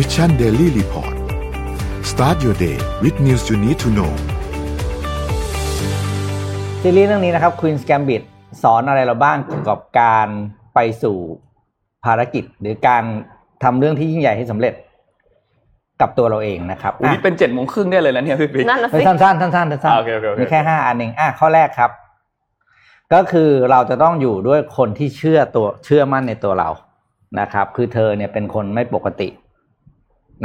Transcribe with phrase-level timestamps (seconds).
[0.00, 1.14] Mission Daily Report
[2.10, 4.12] start your day with news you need to know
[6.82, 8.22] ซีรีส์เรื่องนี้นะครับ Queen's Gambit
[8.62, 10.28] สอนอะไรเราบ้างเกี่ยวกับการ
[10.74, 11.16] ไปสู่
[12.04, 13.04] ภารกิจ หรือการ
[13.62, 14.74] ทำเรื่องที่ยิ่งใหญ่ให้สำเร็จ
[16.00, 21.90] กับตัวเราเองนะครับอุ้ยนี่เป็นเจ็ดโมงครึ่งได้เลยนะเนี่ยพี่ปิ๊กนั่นน่ะเฮ้ยสิสั้นๆสั้นๆสั้นอ่าโอเคโอเคโอเคมีแค่ห้าอันเองอะข้อแรกครับ
[23.12, 26.70] ก็คือเราจะต้องอยู่ด้วยคนที่เชื่อตัวเชื่อมั่นในตัวเรา
[27.40, 29.28] นะครับ คือเธอเนี่ยเป็นคนไม่ปกติ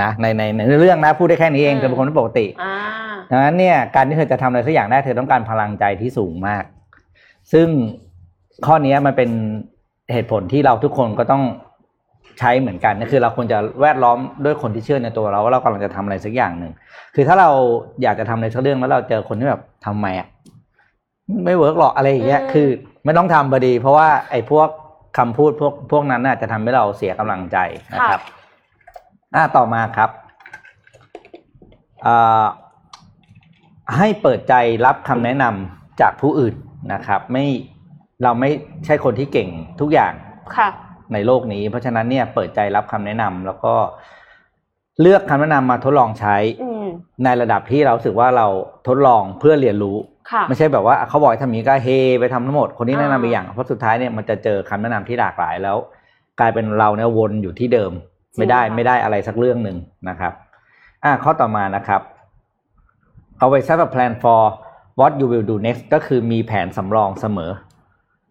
[0.01, 2.75] นะในในในเรื่องนะพูดได้แค่นี้เองเธอเป็นคนไม่ปกติอ่า
[3.31, 6.63] ดังนั้นเนี่ยการที่เธอจะทำอะไรสักอย่างได้เธอต้องการพลังใจที่สูงมาก
[7.53, 7.67] ซึ่ง
[8.65, 9.29] ข้อนี้มันเป็น
[10.13, 11.43] เหตุผลที่เราทุกคนก็ต้อง
[12.39, 16.71] ใช้เหมือนกันก็คือเราควรจะแวดล้อมด้วยคนที่เชื่อในตัวเราว่าเรากำลังจะทำอะไรสักอย่างหนึ่ง
[17.15, 17.49] คือถ้าเรา
[18.03, 20.27] อยากจะทำอะไรสักเรื่องแล้วเราเจอคนที่แบบทำไมอะ
[21.45, 22.67] ไม่เวิร์กหรอกอะไรอย่างเงี้ยอืมคือ
[23.05, 24.67] ไม่ต้องทำพอดี เพราะว่าไอ้พวก
[25.17, 27.57] คำพูดพวกพวกนั้นน่ะจะทำให้เราเสียกำลังใจ
[27.93, 28.21] นะครับ
[29.35, 30.09] อ่าต่อมาครับ
[32.05, 32.45] อ่า
[33.97, 34.53] ให้เปิดใจ
[34.85, 36.55] รับคำแนะนำจากผู้อื่น
[36.93, 37.45] นะครับ ไม่
[38.23, 38.49] เราไม่
[38.85, 39.49] ใช่คนที่เก่ง
[39.81, 40.13] ทุกอย่าง
[40.57, 40.69] ค่ะ
[41.13, 43.73] ในโลกนี้ เพราะฉะนั้นเนี่ยเปิดใจรับคำแนะนำแล้วก็
[45.01, 46.85] เลือกคำแนะนำมาทดลองใช้อืม
[47.23, 48.47] ในระดับที่เรารู้สึกว่าเรา
[48.87, 49.97] ทดลองเพื่อเรียนรู้
[50.31, 51.87] ค่ะไม่ใช่แบบว่าเขาบอกให้ทำอย่างนี้ก็เฮ
[52.19, 55.77] ไปทำทั้งหมดคนที่แนะนำอ่าไปอย่างเพราะสุดท้ายเนี่ยมันจะเจอคำแนะนำที่หลากหลายแล้ว
[56.39, 57.91] กลายเป็นเราเนี่ยวนอยู่ที่เดิม
[58.37, 59.77] ไม่ได้ไม่ได้อะไรสักเรื่องหนึ่ง
[60.09, 60.33] นะครับ
[61.03, 62.01] อ่าข้อต่อมานะครับ
[63.43, 64.41] always have a plan for
[64.99, 67.51] what you will do next ก็คือมีแผนสำรองเสมอ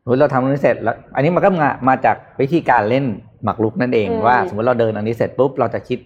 [0.02, 3.04] สมมติเราทำอันนี้เสร็จแล้ว อันนี้มันก็มามาจากวิธีการเล่น
[3.44, 5.98] หมากรุกนั่นเองอืมว่า สมมติเราเดินอันนี้เสร็จปุ๊บเราจะคิด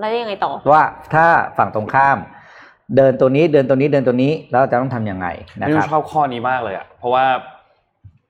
[0.00, 0.84] แล้วยังไงต่อว่า
[1.14, 1.26] ถ้า
[1.58, 2.18] ฝั่งตรงข้าม
[2.96, 5.26] เดินตัวนี้เดินตัวนี้เดินตัวนี้แล้วเราจะต้องทำยังไง
[5.58, 7.24] นะนี่ครับชอบข้อนี้มากเลยอะเพราะว่า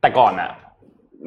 [0.00, 0.50] แต่ก่อนอะ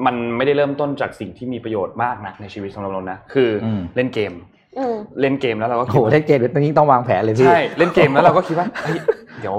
[0.05, 4.33] มันไม่ได้เริ่มต้นจากสิ่งที่มีประโยชน์มากนะในชีวิตสำหรับเรานะคืออมเล่นเกม
[4.77, 8.97] อืมเล่นเกมแล้วเราก็โอ้คิโหดว่าเล่นเกมตอนนี้ต้องวางแผนเลยพี่ใช่เล่นเกมแล้วเราก็คิดว่าเฮ้ย
[9.41, 9.57] เดี๋ยว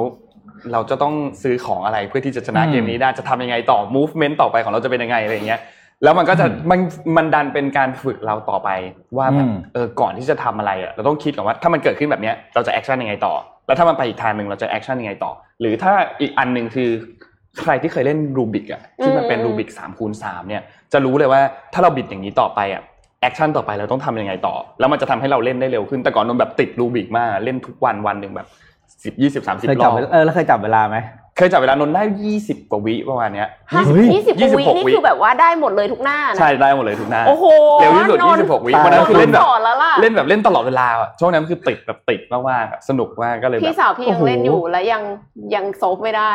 [0.73, 5.61] เราจะต้องซื้อของอะไรเพื่อที่จะชนะอืมเกมนี้ได้จะทำยังไงต่อ movement ต่อไปของเราจะเป็นยังไงอะไรอย่างเงี้ย
[6.03, 6.81] แล้วมันก็จะอืมมัน
[7.17, 8.71] มันดันเป็นการฝึกเราต่อไป
[9.17, 13.35] ว่าแบบอืมเออก่อนที่จะทำอะไรอะเราต้องคิดก่อนว่าถ้ามันเกิดขึ้นแบบเนี้ยเราจะ action ยังไงต่อ
[13.67, 16.91] แล้วถ้ามันไปอีกทางหนึ่งเราจะ action ยังไงต่อ หรือถ้าอีกอันหนึ่งคือ
[17.61, 21.41] ใครที่เคยเล่นรูบิกอะที่มันเป็นอืมรูบิกสามคูณสามเนี่ยจะรู้เลยว่า
[21.73, 22.83] ถ้าเราบิดอย่างนี้ต่อไปอะ
[23.21, 28.47] action ต่อไปเราต้องทำยังไงต่อ แล้วมันจะทำให้เราเล่นได้เร็วขึ้นแต่ก่อนนนแบบติดรูบิกมากเล่นทุกวันวันหนึ่งแบบ
[29.05, 30.99] สิบยี่สิบสามสิบเคยรจัอบบเวลาเออแล้วเคยจับเวลาไหม
[31.37, 37.45] เคยจับเวลานนได้ยี่สิบกว่าวิประมาณเนี้ยห้าเฮ้ยยี่สิบยี่สิบวิหกนี่วิคือแบบว่าได้หมดเลยทุกหน้านะใช่ได้หมดเลยทุกหน้าโอ้โห
[37.81, 45.03] เร็วที่สุดนนท์ยี่สิบหกวิตายวันนั้นคือเล่นแบบสอนแล้วล่ะเล่นแบบเล่นตลอดเวลาอะช่วงนั้นคือติดแบบติดมากๆอะสนุกมากก็เลยแบพี่บสาวพี่ยังโอ้โหเล่นอยู่แล้วยัง
[45.55, 46.33] ยังโซฟไม่ได้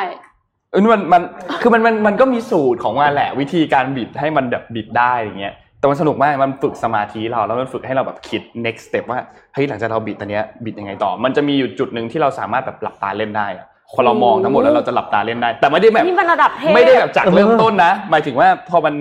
[0.71, 1.21] เออมันมัน
[1.61, 9.19] คือมันมันมันก็มีสูตรของมันแหละ วิธีการบิดให้มันแบบบิดได้อย่างเงี้ยแต่มันสนุกมากมันฝึกสมาธิเราแล้วมันฝึกให้เราแบบคิด next step ว่า
[9.53, 18.93] เฮ้ยหลังจากเราบิดตัวเนี้ยบิดยังไงต่อ มันจะมีอยู่จุดหนึ่งที่เราสามารถแบบหลับตาเล่นได้อะพอเรามองทั้งหมดแล้วเราจะหลับตาเล่นได้ แต่ไม่ได้แบบนี่มันระดับเทพไม่ได้แบบจากเริ่มต้นนะ หมายถึงว่าพอมัน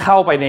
[0.00, 0.48] เข้าไปใน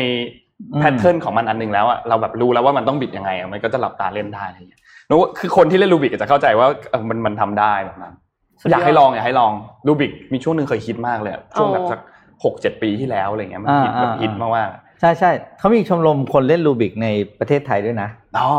[0.74, 8.21] อืมแพทเทิร์นของมันอันหนึงแล้วอะเราแบบรู้แล้วว่ามันต้องบิดยังไงอะมันก็จะหลับตาเล่นได้อะไรอย่างเงี้ยนึกว่าคือคนที่เล่นรูบิกจะเข้าใจว่าเออมันมันทำได้แบบนั้นสุดย
[8.66, 9.52] อดอยากให้ลองอยากให้ลอง
[9.88, 12.00] รูบิกมีช่วงหนึ่งเคยคิดมากเลยอะช่วงแบบสัก
[12.44, 17.08] หกเจ็ดปีที่แล้วอะไรเงี้ยมันฮิตอ่าแบบอ่าฮิตมากๆใช่ใช่เขามีชมรมคนเล่นรูบิกใน
[17.40, 18.50] ประเทศไทยด้วยนะอ๋อ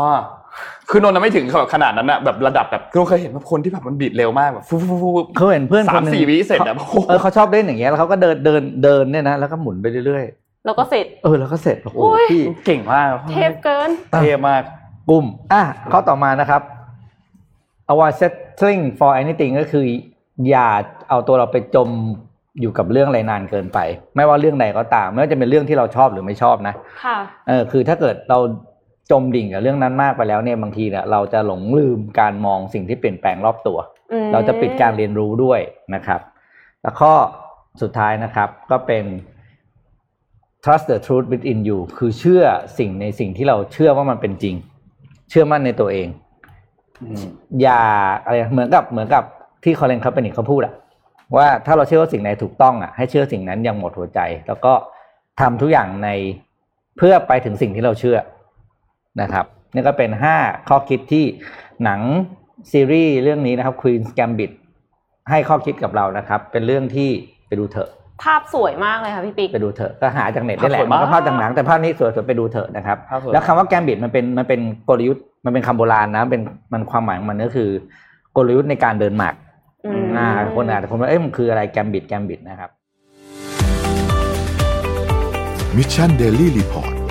[0.89, 10.25] คือนนท์น่ะไม่ถึงแบบขนาดนั้นอะแบบระดับแบบคือนนท์เคยเห็นว่าคนที่แบบมันบิดเร็วมากแบบฟุ๊บฟุ๊บฟุ๊บฟุ๊บเขาเห็นเพื่อนคสามนหนึ่งสี่วิเสร็จอะขาโอ้โหเออเขาชอบเล่นอย่างเงี้ยแล้วเขาก็เดินเดินเดินเนี่ยนะแล้วก็หมุนไปเรื่อย
[10.65, 14.61] แล้วก็เสร็จๆเออแล้วก็เสร็จโอ้โหโอ้ยพี่เก่งมากเทพเกินเท่มาก
[15.09, 16.61] ปุ่มอะข้อต่อมานะครับ
[17.91, 19.85] avoid settling for anything ก็คือ
[20.49, 20.69] อย่า
[21.09, 21.89] เอาตัวเราไปจม
[22.61, 23.79] อยู่กับเรื่องอะไรนานเกินไป
[24.15, 27.17] ไม่ว่าเรื่องใดก็ตาม ไม่ว่าจะเป็นเรื่องที่เราชอบหรือไม่ชอบนะค่ะ
[27.47, 28.39] เออคือถ้าเกิดเรา
[29.11, 33.77] จมดิ่งกับเรื่องนั้นมากไปแล้วเนี่ยบางทีเนี่ยเราจะหลงลืมการมองสิ่งที่เปลี่ยนแปลงรอบตัว
[34.11, 35.59] อืมเราจะปิดการเรียนรู้ด้วย
[35.95, 36.21] นะครับ
[36.81, 37.13] แล้วข้อ
[37.81, 39.05] สุดท้ายนะครับก็เป็น
[40.63, 42.43] trust the truth within you คือเชื่อ
[42.79, 44.55] สิ่งในสิ่งที่เราเชื่อว่ามันเป็นจริง
[45.29, 46.07] เชื่อมั่นในตัวเอง
[47.61, 47.81] อย่า
[48.23, 49.23] อะไรเหมือนกับเหมือนกับ
[49.63, 50.73] ที่คอเลนคาเปนิกเขาพูดอะ
[51.35, 54.73] ว่าถ้าเราเชื่อว่าสิ่งไหนถูกต้องอะให้เชื่อสิ่งนั้นอย่างหมดหัวใจ แล้วก็
[55.39, 56.09] ทำทุกอย่างใน
[56.97, 58.17] เพื่อไปถึงสิ่งที่เราเชื่อ
[59.21, 60.35] นะครับนี่ก็เป็นห้า
[60.69, 61.25] ข้อคิดที่
[61.83, 61.99] หนัง
[62.71, 64.51] ซีรีส์เรื่องนี้นะครับ Queen's Gambit
[65.29, 67.09] ให้ข้อคิดกับเรานะครับ เป็นเรื่องที่
[67.47, 67.89] ไปดูเถอะ
[68.23, 76.41] ภาพสวยมากเลยค่ะพี่ปิ๊กไปดูเถอะก็หาจากเน็ตได้แหละภาพสวยมันก็มากภาพจากหนังแต่ภาพนี้สวยๆไปดูเถอะนะครับภาพสวยแล้วคำว่าแกมบิดมันเป็นมันเป็นกลยุทธ์ มันเป็นคำโบราณนะเป็น
[76.73, 77.69] มันความหมายของมันก็คือ
[78.37, 79.35] กลยุทธ์ในการเดินหมาก
[79.85, 82.69] อืมอ่าคนอาจจะคนว่าเอ้ยมันคืออะไร Gambit Gambit นะครับ
[85.77, 87.02] Mission Daily Report